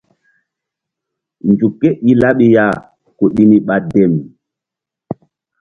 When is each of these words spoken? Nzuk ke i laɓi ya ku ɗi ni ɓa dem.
Nzuk 1.49 1.73
ke 1.81 1.89
i 2.09 2.11
laɓi 2.21 2.45
ya 2.55 2.65
ku 3.17 3.25
ɗi 3.35 3.43
ni 3.49 3.57
ɓa 3.67 3.75
dem. 3.93 4.13